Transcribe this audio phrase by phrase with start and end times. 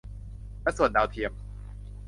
[0.63, 1.31] และส่วนดาวเทียม